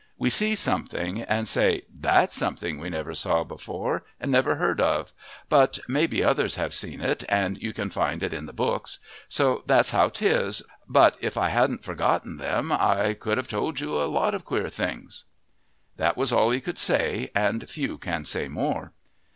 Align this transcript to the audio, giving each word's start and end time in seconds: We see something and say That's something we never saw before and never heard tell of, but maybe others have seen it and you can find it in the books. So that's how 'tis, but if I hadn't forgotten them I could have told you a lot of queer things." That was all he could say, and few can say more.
We 0.17 0.31
see 0.31 0.55
something 0.55 1.21
and 1.21 1.47
say 1.47 1.83
That's 1.93 2.35
something 2.35 2.79
we 2.79 2.89
never 2.89 3.13
saw 3.13 3.43
before 3.43 4.03
and 4.19 4.31
never 4.31 4.55
heard 4.55 4.79
tell 4.79 4.87
of, 5.01 5.13
but 5.47 5.77
maybe 5.87 6.23
others 6.23 6.55
have 6.55 6.73
seen 6.73 7.01
it 7.01 7.23
and 7.29 7.61
you 7.61 7.71
can 7.71 7.91
find 7.91 8.23
it 8.23 8.33
in 8.33 8.47
the 8.47 8.51
books. 8.51 8.97
So 9.29 9.61
that's 9.67 9.91
how 9.91 10.09
'tis, 10.09 10.63
but 10.89 11.17
if 11.21 11.37
I 11.37 11.49
hadn't 11.49 11.83
forgotten 11.85 12.37
them 12.37 12.71
I 12.71 13.13
could 13.13 13.37
have 13.37 13.47
told 13.47 13.79
you 13.79 13.95
a 13.95 14.09
lot 14.09 14.33
of 14.33 14.43
queer 14.43 14.69
things." 14.71 15.25
That 15.97 16.17
was 16.17 16.33
all 16.33 16.49
he 16.49 16.61
could 16.61 16.79
say, 16.79 17.29
and 17.35 17.69
few 17.69 17.99
can 17.99 18.25
say 18.25 18.47
more. 18.47 18.93